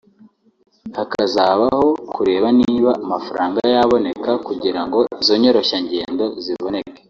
hakazabaho 0.97 1.87
kureba 2.13 2.47
niba 2.59 2.91
amafaranga 3.05 3.59
yaboneka 3.75 4.31
kugira 4.47 4.81
ngo 4.85 4.99
izo 5.21 5.33
nyoroshyangendo 5.41 6.25
ziboneke 6.43 6.99